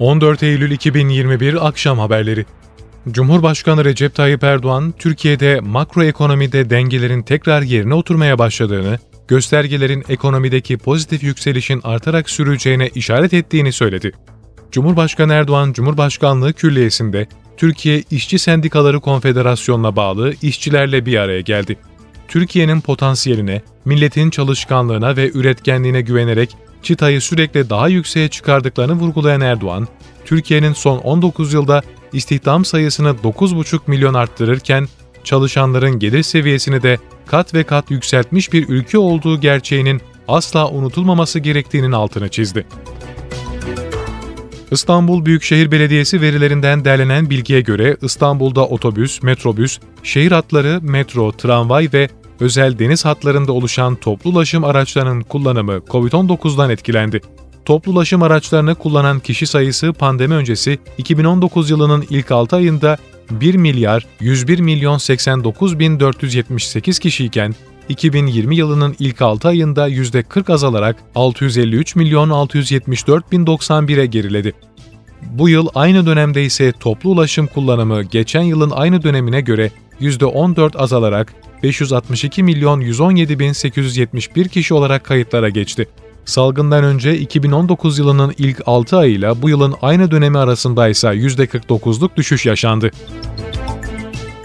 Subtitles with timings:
[0.00, 2.44] 14 Eylül 2021 Akşam Haberleri
[3.10, 11.80] Cumhurbaşkanı Recep Tayyip Erdoğan, Türkiye'de makroekonomide dengelerin tekrar yerine oturmaya başladığını, göstergelerin ekonomideki pozitif yükselişin
[11.84, 14.12] artarak süreceğine işaret ettiğini söyledi.
[14.72, 17.26] Cumhurbaşkanı Erdoğan, Cumhurbaşkanlığı Külliyesi'nde
[17.56, 21.76] Türkiye İşçi Sendikaları Konfederasyonu'na bağlı işçilerle bir araya geldi.
[22.28, 29.88] Türkiye'nin potansiyeline, milletin çalışkanlığına ve üretkenliğine güvenerek çıtayı sürekli daha yükseğe çıkardıklarını vurgulayan Erdoğan,
[30.24, 34.88] Türkiye'nin son 19 yılda istihdam sayısını 9,5 milyon arttırırken,
[35.24, 41.92] çalışanların gelir seviyesini de kat ve kat yükseltmiş bir ülke olduğu gerçeğinin asla unutulmaması gerektiğinin
[41.92, 42.66] altını çizdi.
[44.70, 52.08] İstanbul Büyükşehir Belediyesi verilerinden derlenen bilgiye göre İstanbul'da otobüs, metrobüs, şehir hatları, metro, tramvay ve
[52.40, 57.20] özel deniz hatlarında oluşan toplu ulaşım araçlarının kullanımı COVID-19'dan etkilendi.
[57.64, 62.96] Toplu ulaşım araçlarını kullanan kişi sayısı pandemi öncesi 2019 yılının ilk 6 ayında
[63.30, 67.54] 1 milyar 101 milyon 89 bin 478 kişiyken
[67.88, 74.52] 2020 yılının ilk 6 ayında %40 azalarak 653 milyon 674 bin 91'e geriledi.
[75.22, 79.70] Bu yıl aynı dönemde ise toplu ulaşım kullanımı geçen yılın aynı dönemine göre
[80.00, 85.88] %14 azalarak 562 milyon 117 bin 871 kişi olarak kayıtlara geçti.
[86.24, 92.46] Salgından önce 2019 yılının ilk 6 ayıyla bu yılın aynı dönemi arasında ise %49'luk düşüş
[92.46, 92.90] yaşandı.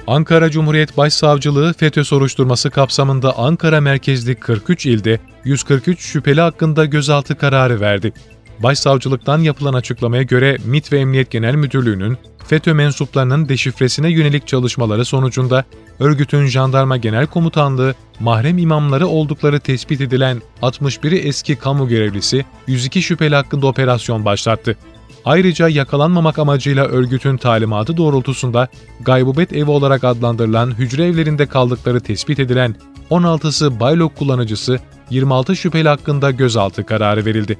[0.07, 7.79] Ankara Cumhuriyet Başsavcılığı FETÖ soruşturması kapsamında Ankara merkezli 43 ilde 143 şüpheli hakkında gözaltı kararı
[7.81, 8.13] verdi.
[8.59, 15.63] Başsavcılıktan yapılan açıklamaya göre MİT ve Emniyet Genel Müdürlüğü'nün FETÖ mensuplarının deşifresine yönelik çalışmaları sonucunda
[15.99, 23.35] örgütün Jandarma Genel Komutanlığı mahrem imamları oldukları tespit edilen 61'i eski kamu görevlisi 102 şüpheli
[23.35, 24.77] hakkında operasyon başlattı.
[25.25, 28.67] Ayrıca yakalanmamak amacıyla örgütün talimatı doğrultusunda
[29.01, 32.75] gaybubet evi olarak adlandırılan hücre evlerinde kaldıkları tespit edilen
[33.11, 34.79] 16'sı Baylok kullanıcısı
[35.09, 37.57] 26 şüpheli hakkında gözaltı kararı verildi.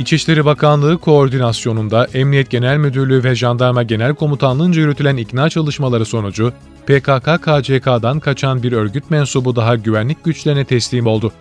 [0.00, 6.52] İçişleri Bakanlığı koordinasyonunda Emniyet Genel Müdürlüğü ve Jandarma Genel Komutanlığı'nca yürütülen ikna çalışmaları sonucu
[6.86, 11.32] PKK-KCK'dan kaçan bir örgüt mensubu daha güvenlik güçlerine teslim oldu.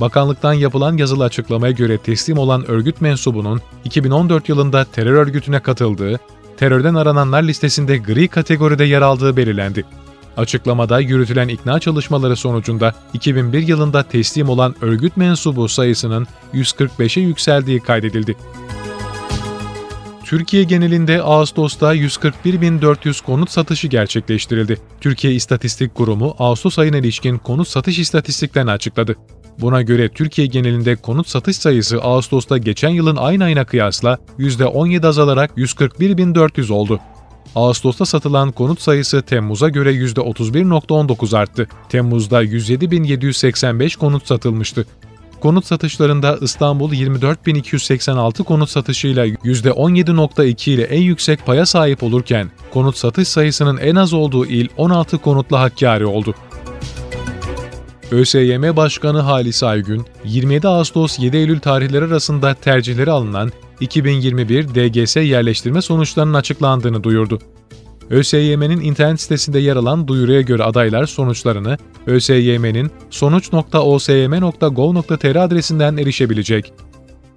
[0.00, 6.18] Bakanlıktan yapılan yazılı açıklamaya göre teslim olan örgüt mensubunun 2014 yılında terör örgütüne katıldığı,
[6.56, 9.84] terörden arananlar listesinde gri kategoride yer aldığı belirlendi.
[10.38, 18.36] Açıklamada yürütülen ikna çalışmaları sonucunda 2001 yılında teslim olan örgüt mensubu sayısının 145'e yükseldiği kaydedildi.
[20.24, 24.78] Türkiye genelinde Ağustos'ta 141.400 konut satışı gerçekleştirildi.
[25.00, 29.16] Türkiye İstatistik Kurumu Ağustos ayına ilişkin konut satış istatistiklerini açıkladı.
[29.60, 35.50] Buna göre Türkiye genelinde konut satış sayısı Ağustos'ta geçen yılın aynı ayına kıyasla %17 azalarak
[35.56, 37.00] 141.400 oldu.
[37.54, 41.68] Ağustos'ta satılan konut sayısı Temmuz'a göre %31.19 arttı.
[41.88, 44.86] Temmuz'da 107.785 konut satılmıştı.
[45.40, 53.28] Konut satışlarında İstanbul 24.286 konut satışıyla %17.2 ile en yüksek paya sahip olurken, konut satış
[53.28, 56.34] sayısının en az olduğu il 16 konutla Hakkari oldu.
[58.10, 65.82] ÖSYM Başkanı Halis Aygün, 27 Ağustos 7 Eylül tarihleri arasında tercihleri alınan 2021 DGS yerleştirme
[65.82, 67.38] sonuçlarının açıklandığını duyurdu.
[68.10, 76.72] ÖSYM'nin internet sitesinde yer alan duyuruya göre adaylar sonuçlarını ÖSYM'nin sonuç.osym.gov.tr adresinden erişebilecek.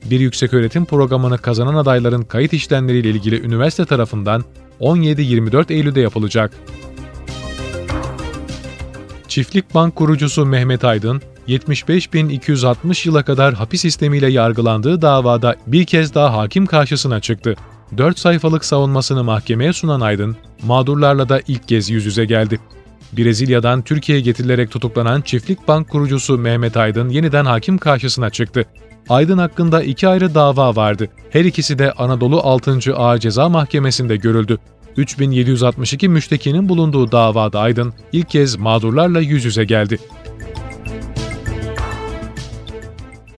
[0.06, 4.44] Bir yükseköğretim programını kazanan adayların kayıt işlemleriyle ilgili üniversite tarafından
[4.80, 6.52] 17-24 Eylül'de yapılacak.
[9.28, 16.38] Çiftlik Bank kurucusu Mehmet Aydın, 75.260 yıla kadar hapis sistemiyle yargılandığı davada bir kez daha
[16.38, 17.56] hakim karşısına çıktı.
[17.98, 22.60] 4 sayfalık savunmasını mahkemeye sunan Aydın, mağdurlarla da ilk kez yüz yüze geldi.
[23.14, 28.66] Brezilya'dan Türkiye'ye getirilerek tutuklanan Çiftlik Bank kurucusu Mehmet Aydın yeniden hakim karşısına çıktı.
[29.10, 31.08] Aydın hakkında iki ayrı dava vardı.
[31.30, 32.96] Her ikisi de Anadolu 6.
[32.96, 34.58] Ağır Ceza Mahkemesi'nde görüldü.
[34.98, 39.98] 3762 müştekinin bulunduğu davada Aydın ilk kez mağdurlarla yüz yüze geldi.